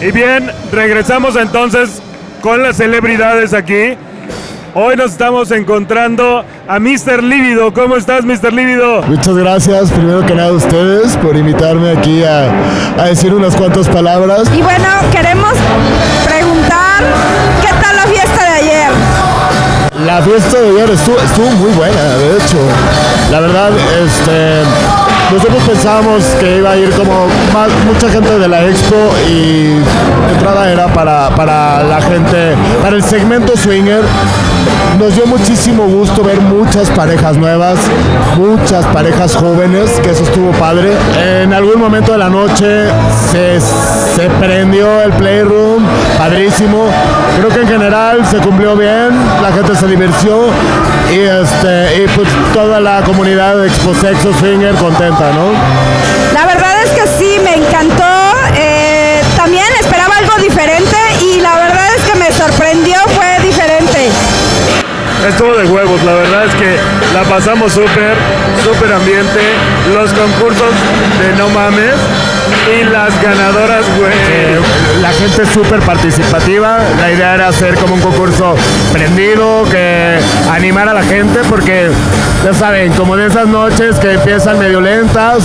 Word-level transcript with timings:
Y 0.00 0.12
bien, 0.12 0.50
regresamos 0.72 1.36
entonces 1.36 2.00
con 2.40 2.62
las 2.62 2.78
celebridades 2.78 3.52
aquí. 3.52 3.96
Hoy 4.74 4.96
nos 4.96 5.10
estamos 5.12 5.50
encontrando 5.50 6.42
a 6.66 6.78
Mr. 6.78 7.22
Lívido. 7.22 7.74
¿Cómo 7.74 7.96
estás, 7.96 8.24
Mr. 8.24 8.50
Lívido? 8.50 9.02
Muchas 9.02 9.36
gracias, 9.36 9.90
primero 9.90 10.24
que 10.24 10.34
nada, 10.34 10.48
a 10.48 10.52
ustedes 10.52 11.16
por 11.18 11.36
invitarme 11.36 11.90
aquí 11.90 12.22
a, 12.24 12.50
a 12.98 13.06
decir 13.06 13.34
unas 13.34 13.54
cuantas 13.56 13.88
palabras. 13.88 14.44
Y 14.56 14.62
bueno, 14.62 14.86
queremos 15.12 15.52
preguntar, 16.24 17.02
¿qué 17.60 17.68
tal 17.82 17.96
la 17.96 18.04
fiesta 18.04 18.44
de 18.44 18.50
ayer? 18.52 18.90
La 20.06 20.22
fiesta 20.22 20.60
de 20.60 20.68
ayer 20.70 20.90
estuvo, 20.90 21.18
estuvo 21.18 21.50
muy 21.50 21.72
buena, 21.72 22.02
de 22.16 22.36
hecho. 22.38 22.58
La 23.30 23.40
verdad, 23.40 23.70
este, 24.02 24.62
nosotros 25.32 25.62
pensábamos 25.62 26.24
que 26.40 26.58
iba 26.58 26.72
a 26.72 26.76
ir 26.76 26.90
como 26.90 27.26
mucha 27.86 28.10
gente 28.10 28.38
de 28.38 28.48
la 28.48 28.66
expo 28.66 28.96
y 29.28 29.78
la 30.26 30.32
entrada 30.32 30.70
era 30.70 30.86
para, 30.88 31.30
para 31.30 31.82
la 31.84 32.00
gente, 32.02 32.54
para 32.82 32.96
el 32.96 33.02
segmento 33.02 33.56
swinger. 33.56 34.02
Nos 34.98 35.14
dio 35.14 35.26
muchísimo 35.26 35.84
gusto 35.84 36.22
ver 36.22 36.40
muchas 36.40 36.90
parejas 36.90 37.36
nuevas, 37.36 37.78
muchas 38.36 38.84
parejas 38.86 39.34
jóvenes, 39.34 39.90
que 40.02 40.10
eso 40.10 40.24
estuvo 40.24 40.50
padre. 40.52 40.92
En 41.42 41.52
algún 41.52 41.80
momento 41.80 42.12
de 42.12 42.18
la 42.18 42.28
noche 42.28 42.86
se, 43.30 43.58
se 43.60 44.28
prendió 44.38 45.02
el 45.02 45.12
playroom, 45.12 45.82
padrísimo. 46.18 46.84
Creo 47.38 47.48
que 47.48 47.60
en 47.60 47.68
general 47.68 48.26
se 48.26 48.38
cumplió 48.38 48.76
bien, 48.76 49.10
la 49.40 49.52
gente 49.52 49.74
se 49.74 49.86
divirtió 49.86 50.48
y, 51.10 51.20
este, 51.20 52.02
y 52.02 52.08
pues 52.14 52.28
toda 52.52 52.78
la 52.80 53.02
comunidad 53.02 53.56
de 53.56 53.68
Expo 53.68 53.94
Sexo 53.94 54.32
Swinger 54.38 54.74
contenta, 54.74 55.32
¿no? 55.32 55.52
La 56.34 56.46
verdad 56.46 56.74
es 56.84 56.90
que 56.90 57.06
sí, 57.18 57.38
me 57.42 57.54
encantó. 57.54 58.04
Eh, 58.54 59.22
también 59.36 59.64
esperaba 59.80 60.14
algo 60.18 60.36
diferente 60.42 60.96
y 61.22 61.40
la 61.40 61.54
verdad 61.56 61.86
es 61.96 62.04
que 62.04 62.18
me 62.18 62.30
sorprendió, 62.32 62.96
fue. 63.14 63.29
Estuvo 65.28 65.54
de 65.54 65.64
huevos, 65.66 66.02
la 66.04 66.14
verdad 66.14 66.46
es 66.46 66.54
que 66.54 66.76
la 67.14 67.22
pasamos 67.24 67.72
súper, 67.72 68.14
súper 68.64 68.92
ambiente. 68.92 69.40
Los 69.94 70.12
concursos 70.12 70.72
de 71.20 71.36
no 71.36 71.48
mames 71.50 71.94
y 72.78 72.84
las 72.84 73.20
ganadoras, 73.22 73.84
güey. 73.98 74.59
La 75.10 75.16
gente 75.16 75.42
es 75.42 75.48
súper 75.48 75.80
participativa. 75.80 76.78
La 77.00 77.10
idea 77.10 77.34
era 77.34 77.48
hacer 77.48 77.74
como 77.74 77.94
un 77.94 78.00
concurso 78.00 78.54
prendido, 78.92 79.64
que 79.68 80.20
animar 80.52 80.88
a 80.88 80.94
la 80.94 81.02
gente, 81.02 81.40
porque 81.48 81.90
ya 82.44 82.54
saben, 82.54 82.92
como 82.92 83.16
de 83.16 83.26
esas 83.26 83.48
noches 83.48 83.98
que 83.98 84.12
empiezan 84.12 84.60
medio 84.60 84.80
lentas 84.80 85.42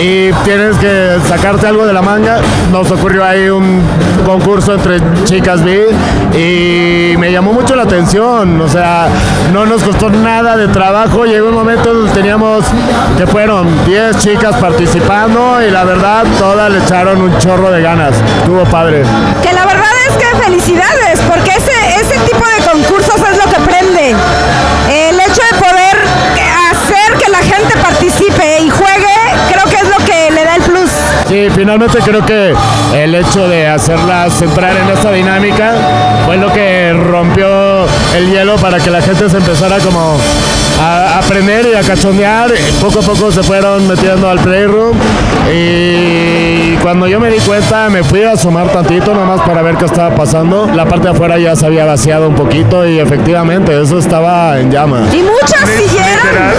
y 0.00 0.32
tienes 0.44 0.78
que 0.78 1.18
sacarte 1.28 1.66
algo 1.66 1.84
de 1.84 1.92
la 1.92 2.00
manga, 2.00 2.38
nos 2.72 2.90
ocurrió 2.90 3.22
ahí 3.22 3.50
un 3.50 3.82
concurso 4.24 4.74
entre 4.74 4.98
chicas 5.24 5.62
B 5.62 5.88
y 6.34 7.16
me 7.18 7.30
llamó 7.30 7.52
mucho 7.52 7.76
la 7.76 7.82
atención. 7.82 8.60
O 8.62 8.68
sea, 8.68 9.08
no 9.52 9.66
nos 9.66 9.82
costó 9.82 10.08
nada 10.08 10.56
de 10.56 10.68
trabajo. 10.68 11.26
Llegó 11.26 11.50
un 11.50 11.54
momento 11.54 11.92
donde 11.92 12.12
teníamos 12.12 12.64
que 13.18 13.26
fueron 13.26 13.68
10 13.84 14.16
chicas 14.16 14.56
participando 14.56 15.58
y 15.62 15.70
la 15.70 15.84
verdad 15.84 16.24
todas 16.38 16.72
le 16.72 16.78
echaron 16.78 17.20
un 17.20 17.36
chorro 17.38 17.70
de 17.70 17.82
ganas. 17.82 18.14
Estuvo 18.40 18.64
padre. 18.64 19.01
Que 19.42 19.52
la 19.52 19.64
verdad 19.64 19.90
es 20.08 20.16
que 20.16 20.36
felicidades, 20.42 21.20
porque 21.28 21.50
ese, 21.50 22.00
ese 22.00 22.18
tipo 22.20 22.44
de 22.44 22.70
concursos 22.70 23.16
es 23.16 23.36
lo 23.38 23.50
que 23.50 23.60
prende. 23.60 24.14
El 24.90 25.20
hecho 25.20 25.42
de 25.52 25.58
poder 25.58 25.96
hacer 26.72 27.18
que 27.18 27.30
la 27.30 27.38
gente 27.38 27.76
participe 27.78 28.60
y 28.60 28.70
juegue, 28.70 29.16
creo 29.50 29.64
que 29.64 29.76
es 29.76 29.88
lo 29.88 30.04
que 30.04 30.30
le 30.30 30.44
da 30.44 30.56
el 30.56 30.62
plus. 30.62 30.90
Sí, 31.28 31.48
finalmente 31.54 31.98
creo 32.00 32.24
que 32.24 32.54
el 32.94 33.14
hecho 33.14 33.48
de 33.48 33.68
hacerlas 33.68 34.40
entrar 34.42 34.76
en 34.76 34.88
esta 34.90 35.10
dinámica 35.12 35.72
fue 36.26 36.36
lo 36.36 36.52
que 36.52 36.92
rompió 36.92 37.86
el 38.14 38.30
hielo 38.30 38.56
para 38.56 38.78
que 38.78 38.90
la 38.90 39.00
gente 39.00 39.28
se 39.28 39.36
empezara 39.36 39.78
como 39.78 40.18
a 40.84 41.18
aprender 41.18 41.66
y 41.72 41.76
a 41.76 41.82
cachondear. 41.82 42.50
Poco 42.80 42.98
a 43.00 43.02
poco 43.02 43.30
se 43.32 43.42
fueron 43.42 43.86
metiendo 43.86 44.28
al 44.28 44.38
playroom 44.40 44.96
y 45.54 46.76
cuando 46.82 47.06
yo 47.06 47.20
me 47.20 47.30
di 47.30 47.38
cuenta 47.40 47.88
me 47.88 48.02
fui 48.02 48.22
a 48.22 48.32
asomar 48.32 48.68
tantito 48.72 49.14
nomás 49.14 49.40
para 49.42 49.62
ver 49.62 49.76
qué 49.76 49.84
estaba 49.84 50.14
pasando. 50.14 50.68
La 50.74 50.84
parte 50.86 51.04
de 51.08 51.10
afuera 51.14 51.38
ya 51.38 51.54
se 51.54 51.66
había 51.66 51.84
vaciado 51.84 52.28
un 52.28 52.34
poquito 52.34 52.86
y 52.86 52.98
efectivamente 52.98 53.80
eso 53.80 53.98
estaba 53.98 54.58
en 54.58 54.70
llamas. 54.70 55.12
Y 55.14 55.22
muchas 55.22 55.68
siguieron. 55.68 56.12
Literal, 56.22 56.54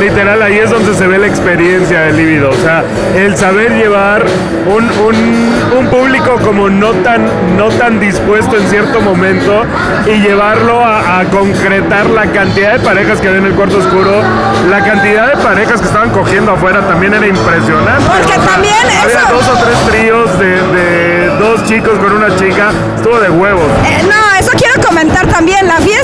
literal, 0.00 0.42
ahí 0.42 0.58
es 0.58 0.70
donde 0.70 0.94
se 0.94 1.06
ve 1.06 1.18
la 1.18 1.26
experiencia 1.26 2.00
del 2.02 2.16
líbido. 2.16 2.50
O 2.50 2.62
sea, 2.62 2.84
el 3.16 3.36
saber 3.36 3.72
llevar 3.72 4.24
un, 4.66 4.84
un- 4.84 5.46
un 5.78 5.86
público 5.88 6.36
como 6.44 6.68
no 6.70 6.90
tan, 6.92 7.26
no 7.56 7.68
tan 7.68 8.00
dispuesto 8.00 8.56
en 8.56 8.66
cierto 8.68 9.00
momento 9.00 9.62
y 10.06 10.20
llevarlo 10.20 10.82
a, 10.84 11.20
a 11.20 11.24
concretar 11.24 12.06
la 12.10 12.26
cantidad 12.26 12.74
de 12.74 12.78
parejas 12.80 13.20
que 13.20 13.28
había 13.28 13.40
en 13.40 13.46
el 13.46 13.54
cuarto 13.68 13.78
oscuro, 13.78 14.22
la 14.70 14.80
cantidad 14.84 15.28
de 15.34 15.42
parejas 15.42 15.80
que 15.80 15.86
estaban 15.86 16.10
cogiendo 16.10 16.52
afuera 16.52 16.80
también 16.86 17.14
era 17.14 17.26
impresionante. 17.26 18.04
Porque 18.06 18.38
también 18.46 18.74
Había 19.02 19.18
eso- 19.20 19.32
dos 19.34 19.48
o 19.48 19.56
tres 19.64 19.78
tríos 19.90 20.38
de, 20.38 20.46
de 20.46 21.26
dos 21.38 21.64
chicos 21.64 21.98
con 21.98 22.12
una 22.12 22.34
chica. 22.36 22.70
Estuvo 22.96 23.18
de 23.18 23.30
huevos. 23.30 23.64
Eh, 23.84 24.04
no, 24.08 24.38
eso 24.38 24.52
quiero 24.56 24.80
comentar 24.86 25.26
también. 25.26 25.66
La 25.66 25.76
fiesta 25.76 25.95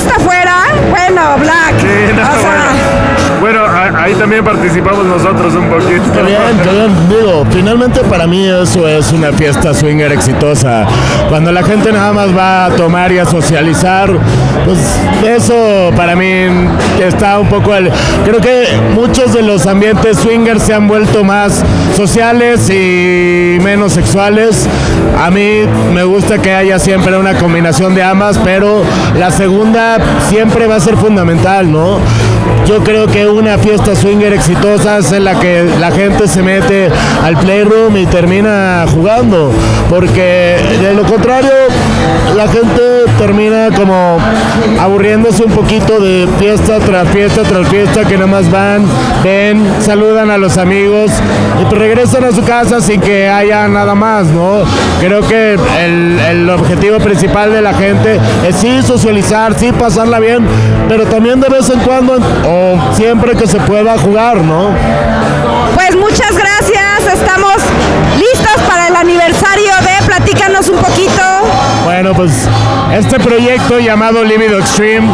también 4.32 4.44
participamos 4.56 5.04
nosotros 5.04 5.54
un 5.54 5.68
poquito. 5.68 6.10
Qué 6.14 6.22
bien, 6.22 6.40
qué 6.64 6.70
bien. 6.70 7.08
Digo, 7.10 7.44
finalmente 7.50 8.00
para 8.00 8.26
mí 8.26 8.48
eso 8.48 8.88
es 8.88 9.12
una 9.12 9.30
fiesta 9.32 9.74
swinger 9.74 10.10
exitosa. 10.10 10.86
Cuando 11.28 11.52
la 11.52 11.62
gente 11.62 11.92
nada 11.92 12.14
más 12.14 12.34
va 12.34 12.64
a 12.64 12.70
tomar 12.70 13.12
y 13.12 13.18
a 13.18 13.26
socializar, 13.26 14.10
pues 14.64 14.78
eso 15.22 15.90
para 15.96 16.16
mí 16.16 16.24
está 16.98 17.38
un 17.40 17.48
poco... 17.50 17.74
el- 17.74 17.90
creo 18.24 18.40
que 18.40 18.64
muchos 18.94 19.34
de 19.34 19.42
los 19.42 19.66
ambientes 19.66 20.16
swingers 20.16 20.62
se 20.62 20.72
han 20.72 20.88
vuelto 20.88 21.24
más 21.24 21.62
sociales 21.94 22.70
y 22.70 23.58
menos 23.60 23.92
sexuales. 23.92 24.66
A 25.22 25.30
mí 25.30 25.64
me 25.92 26.04
gusta 26.04 26.38
que 26.38 26.54
haya 26.54 26.78
siempre 26.78 27.18
una 27.18 27.34
combinación 27.34 27.94
de 27.94 28.02
ambas, 28.02 28.38
pero 28.42 28.82
la 29.18 29.30
segunda 29.30 29.98
siempre 30.30 30.66
va 30.66 30.76
a 30.76 30.80
ser 30.80 30.96
fundamental, 30.96 31.70
¿no? 31.70 31.98
Yo 32.66 32.82
creo 32.84 33.06
que 33.06 33.26
una 33.26 33.58
fiesta 33.58 33.94
swinger 33.94 34.32
exitosa 34.32 34.98
es 34.98 35.12
en 35.12 35.24
la 35.24 35.38
que 35.38 35.64
la 35.80 35.90
gente 35.90 36.28
se 36.28 36.42
mete 36.42 36.90
al 37.22 37.36
playroom 37.36 37.96
y 37.96 38.06
termina 38.06 38.84
jugando, 38.88 39.52
porque 39.90 40.56
de 40.80 40.94
lo 40.94 41.02
contrario 41.02 41.50
la 42.36 42.48
gente 42.48 42.82
termina 43.18 43.68
como 43.76 44.18
aburriéndose 44.80 45.44
un 45.44 45.52
poquito 45.52 46.00
de 46.00 46.26
fiesta 46.38 46.78
tras 46.78 47.08
fiesta 47.08 47.42
tras 47.42 47.68
fiesta 47.68 48.04
que 48.04 48.14
nada 48.14 48.26
más 48.26 48.50
van, 48.50 48.84
ven, 49.22 49.64
saludan 49.80 50.30
a 50.30 50.38
los 50.38 50.56
amigos 50.56 51.10
y 51.60 51.64
pues 51.64 51.78
regresan 51.78 52.24
a 52.24 52.32
su 52.32 52.42
casa 52.42 52.80
sin 52.80 53.00
que 53.00 53.28
haya 53.28 53.68
nada 53.68 53.94
más, 53.94 54.26
¿no? 54.26 54.62
Creo 55.00 55.20
que 55.26 55.54
el, 55.80 56.18
el 56.18 56.50
objetivo 56.50 56.98
principal 56.98 57.52
de 57.52 57.62
la 57.62 57.74
gente 57.74 58.18
es 58.46 58.56
sí 58.56 58.82
socializar, 58.82 59.58
sí 59.58 59.72
pasarla 59.72 60.18
bien, 60.18 60.46
pero 60.88 61.04
también 61.06 61.40
de 61.40 61.48
vez 61.48 61.68
en 61.70 61.80
cuando 61.80 62.18
o 62.46 62.94
siempre 62.94 63.34
que 63.34 63.46
se 63.46 63.58
pueda 63.60 63.98
jugar, 63.98 64.38
¿no? 64.38 64.70
Pues 65.74 65.96
muchas 65.96 66.36
gracias, 66.36 67.14
estamos 67.14 67.56
listos 68.18 68.62
para 68.68 68.88
el 68.88 68.96
Pues 72.16 72.46
este 72.92 73.18
proyecto 73.18 73.78
llamado 73.78 74.22
Libido 74.22 74.58
Extreme 74.58 75.08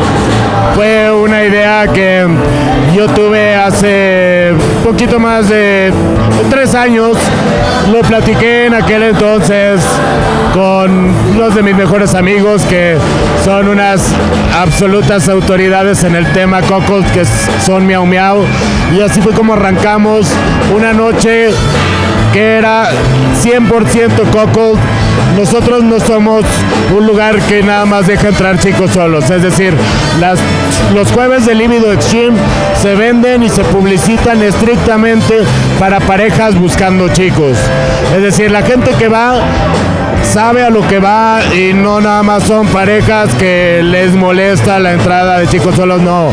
fue 0.74 1.12
una 1.12 1.44
idea 1.44 1.86
que 1.92 2.26
yo 2.94 3.06
tuve 3.08 3.54
hace 3.54 4.52
poquito 4.84 5.20
más 5.20 5.48
de 5.48 5.92
tres 6.50 6.74
años. 6.74 7.16
Lo 7.92 8.00
platiqué 8.00 8.66
en 8.66 8.74
aquel 8.74 9.04
entonces 9.04 9.80
con 10.52 11.12
los 11.38 11.54
de 11.54 11.62
mis 11.62 11.76
mejores 11.76 12.14
amigos 12.14 12.62
que 12.62 12.96
son 13.44 13.68
unas 13.68 14.12
absolutas 14.56 15.28
autoridades 15.28 16.02
en 16.02 16.16
el 16.16 16.32
tema 16.32 16.62
Cocos 16.62 17.04
que 17.12 17.24
son 17.64 17.86
Miau 17.86 18.06
Miau. 18.06 18.44
Y 18.96 19.00
así 19.00 19.20
fue 19.20 19.32
como 19.32 19.54
arrancamos 19.54 20.26
una 20.74 20.92
noche 20.92 21.50
que 22.32 22.56
era 22.58 22.88
100% 23.42 24.30
Coco. 24.30 24.78
Nosotros 25.36 25.84
no 25.84 26.00
somos 26.00 26.44
un 26.96 27.06
lugar 27.06 27.38
que 27.42 27.62
nada 27.62 27.84
más 27.84 28.06
deja 28.06 28.28
entrar 28.28 28.58
chicos 28.58 28.90
solos. 28.92 29.30
Es 29.30 29.42
decir, 29.42 29.74
las, 30.20 30.38
los 30.94 31.12
jueves 31.12 31.46
de 31.46 31.54
Líbido 31.54 31.92
Extreme 31.92 32.36
se 32.80 32.94
venden 32.94 33.42
y 33.42 33.48
se 33.48 33.62
publicitan 33.64 34.42
estrictamente 34.42 35.44
para 35.78 36.00
parejas 36.00 36.58
buscando 36.58 37.08
chicos. 37.08 37.56
Es 38.14 38.22
decir, 38.22 38.50
la 38.50 38.62
gente 38.62 38.92
que 38.98 39.08
va 39.08 39.40
sabe 40.22 40.62
a 40.62 40.70
lo 40.70 40.86
que 40.86 40.98
va 40.98 41.40
y 41.54 41.72
no 41.72 42.00
nada 42.00 42.22
más 42.22 42.44
son 42.44 42.66
parejas 42.68 43.34
que 43.34 43.80
les 43.82 44.14
molesta 44.14 44.78
la 44.78 44.92
entrada 44.92 45.38
de 45.38 45.46
chicos 45.48 45.74
solos, 45.74 46.00
no. 46.00 46.30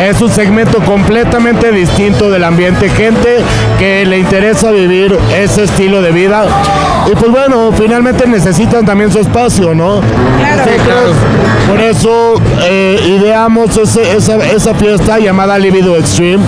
Es 0.00 0.20
un 0.20 0.30
segmento 0.30 0.80
completamente 0.80 1.72
distinto 1.72 2.30
del 2.30 2.44
ambiente, 2.44 2.88
gente 2.88 3.38
que 3.78 4.04
le 4.04 4.18
interesa 4.18 4.70
vivir 4.70 5.18
ese 5.34 5.64
estilo 5.64 6.02
de 6.02 6.12
vida 6.12 6.46
Y 7.10 7.14
pues 7.14 7.30
bueno, 7.30 7.70
finalmente 7.76 8.26
necesitan 8.26 8.84
también 8.84 9.12
su 9.12 9.18
espacio, 9.20 9.74
¿no? 9.74 10.00
Claro. 10.38 10.62
Nosotros, 10.64 11.16
Por 11.68 11.80
eso 11.80 12.34
eh, 12.64 13.00
ideamos 13.20 13.76
ese- 13.76 14.16
esa, 14.16 14.36
esa 14.36 14.74
fiesta 14.74 15.18
llamada 15.18 15.58
Libido 15.58 15.96
Extreme. 15.96 16.42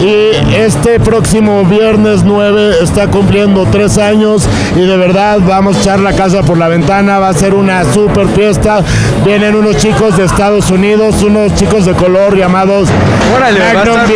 Y 0.00 0.30
este 0.56 0.98
próximo 0.98 1.64
viernes 1.64 2.24
9 2.24 2.76
está 2.82 3.06
cumpliendo 3.08 3.66
tres 3.70 3.98
años 3.98 4.48
y 4.74 4.80
de 4.80 4.96
verdad 4.96 5.38
vamos 5.46 5.76
a 5.76 5.80
echar 5.80 6.00
la 6.00 6.12
casa 6.12 6.42
por 6.42 6.58
la 6.58 6.68
ventana. 6.68 7.18
Va 7.18 7.28
a 7.28 7.34
ser 7.34 7.54
una 7.54 7.84
super 7.92 8.26
fiesta. 8.28 8.82
Vienen 9.24 9.54
unos 9.54 9.76
chicos 9.76 10.16
de 10.16 10.24
Estados 10.24 10.70
Unidos, 10.70 11.22
unos 11.22 11.54
chicos 11.54 11.84
de 11.86 11.92
color 11.92 12.36
llamados 12.36 12.88
Órale, 13.36 13.60
va 13.60 13.66
a 13.66 13.84
estar 13.84 14.06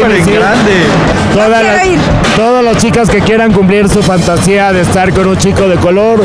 grande. 0.40 0.72
Todas 1.36 1.62
las, 1.62 1.86
ir. 1.86 1.98
todas 2.36 2.64
las 2.64 2.76
chicas 2.78 3.08
que 3.10 3.20
quieran 3.20 3.52
cumplir 3.52 3.88
su 3.88 4.02
fantasía 4.02 4.72
de 4.72 4.80
estar 4.80 5.12
con 5.12 5.26
un 5.28 5.36
chico 5.36 5.68
de 5.68 5.76
color 5.76 6.22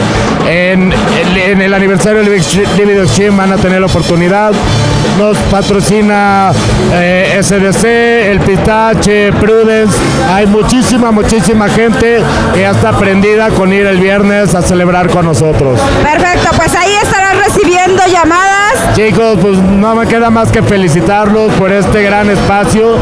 en, 0.49 0.91
en- 0.93 1.37
en 1.51 1.61
el 1.61 1.73
aniversario 1.73 2.23
de 2.23 2.41
Libido 2.77 3.03
Extreme 3.03 3.37
van 3.37 3.51
a 3.51 3.57
tener 3.57 3.79
la 3.81 3.87
oportunidad. 3.87 4.51
Nos 5.19 5.37
patrocina 5.51 6.51
eh, 6.93 7.39
SDC, 7.43 7.83
el 8.31 8.39
Pistache, 8.39 9.31
Prudence. 9.33 9.97
Hay 10.33 10.47
muchísima, 10.47 11.11
muchísima 11.11 11.67
gente 11.67 12.21
que 12.53 12.61
ya 12.61 12.71
está 12.71 12.91
prendida 12.97 13.49
con 13.49 13.73
ir 13.73 13.85
el 13.85 13.97
viernes 13.99 14.55
a 14.55 14.61
celebrar 14.61 15.09
con 15.09 15.25
nosotros. 15.25 15.79
Perfecto, 16.03 16.49
pues 16.55 16.73
ahí 16.75 16.93
estarás 17.03 17.37
recibiendo 17.45 18.01
llamadas. 18.07 18.95
Chicos, 18.95 19.37
pues 19.41 19.57
no 19.57 19.95
me 19.95 20.07
queda 20.07 20.29
más 20.29 20.51
que 20.51 20.61
felicitarlos 20.63 21.51
por 21.53 21.71
este 21.71 22.01
gran 22.03 22.29
espacio 22.29 22.95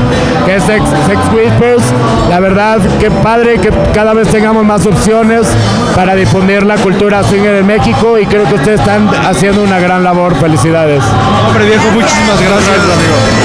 que 0.45 0.56
es 0.56 0.63
Sex, 0.63 0.83
Sex 1.07 1.19
Whispers. 1.33 1.83
La 2.30 2.39
verdad, 2.39 2.80
qué 3.00 3.12
padre 3.12 3.59
que 3.59 3.69
cada 3.94 4.13
vez 4.13 4.27
tengamos 4.30 4.65
más 4.65 4.86
opciones 4.86 5.47
para 5.95 6.15
difundir 6.15 6.63
la 6.65 6.77
cultura 6.77 7.24
swinger 7.24 7.56
en 7.56 7.68
México 7.68 8.18
y 8.18 8.25
creo 8.25 8.45
que 8.45 8.56
ustedes 8.56 8.80
están 8.80 9.09
haciendo 9.25 9.63
una 9.63 9.80
gran 9.80 10.03
labor. 10.03 10.36
Felicidades. 10.36 11.03
Hombre 11.47 11.65
viejo, 11.65 11.89
muchísimas 11.94 12.39
gracias. 12.39 12.77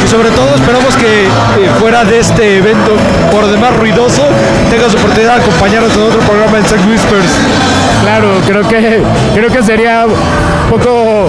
Y 0.04 0.08
sobre 0.08 0.30
todo 0.30 0.54
esperamos 0.54 0.94
que 0.96 1.24
eh, 1.24 1.28
fuera 1.78 2.04
de 2.04 2.18
este 2.18 2.58
evento 2.58 2.92
por 3.30 3.46
demás 3.50 3.76
ruidoso, 3.76 4.22
tengas 4.70 4.94
oportunidad 4.94 5.36
de 5.36 5.42
acompañarnos 5.42 5.94
en 5.96 6.02
otro 6.02 6.20
programa 6.20 6.58
en 6.58 6.66
Sex 6.66 6.84
Whispers. 6.86 7.32
Claro, 8.02 8.28
creo 8.46 8.68
que 8.68 9.02
creo 9.34 9.50
que 9.50 9.62
sería 9.62 10.04
un 10.06 10.70
poco 10.70 11.28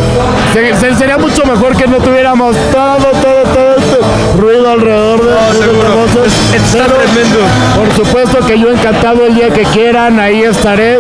se- 0.55 0.73
se- 0.79 0.95
sería 0.95 1.17
mucho 1.17 1.45
mejor 1.45 1.75
que 1.75 1.85
no 1.87 1.97
tuviéramos 1.97 2.55
todo 2.71 2.97
todo 2.97 3.43
todo 3.53 3.75
este 3.77 3.97
ruido 4.39 4.71
alrededor 4.71 5.19
de, 5.25 5.31
No, 5.31 5.53
de 5.53 5.59
seguro. 5.59 5.83
las 5.83 6.15
voces. 6.15 6.33
Es- 6.53 6.63
está 6.63 6.85
Pero, 6.85 6.95
tremendo. 6.95 7.39
Por 7.75 7.93
supuesto 8.05 8.45
que 8.47 8.57
yo 8.59 8.71
encantado 8.71 9.25
el 9.25 9.35
día 9.35 9.49
que 9.49 9.63
quieran, 9.63 10.17
ahí 10.19 10.43
estaré 10.43 10.99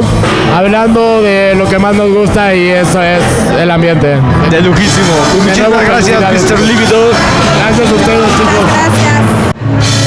hablando 0.55 1.21
de 1.21 1.55
lo 1.55 1.69
que 1.69 1.79
más 1.79 1.95
nos 1.95 2.09
gusta 2.11 2.53
y 2.53 2.67
eso 2.69 3.01
es 3.01 3.21
el 3.57 3.71
ambiente. 3.71 4.17
De 4.51 4.61
lujísimo. 4.61 5.13
Muchísimas 5.41 5.85
gracias. 5.85 6.19
Mr. 6.21 6.59
Libido. 6.59 6.99
Gracias 7.63 7.91
a 7.91 7.95
ustedes 7.95 8.27
chicos. 8.37 8.65
Gracias. 8.75 10.04